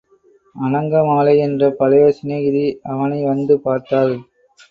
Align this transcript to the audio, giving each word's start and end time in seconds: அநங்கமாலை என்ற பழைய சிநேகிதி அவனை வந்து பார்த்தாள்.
அநங்கமாலை 0.55 1.35
என்ற 1.37 1.69
பழைய 1.71 2.05
சிநேகிதி 2.11 2.65
அவனை 2.85 3.19
வந்து 3.25 3.55
பார்த்தாள். 3.59 4.13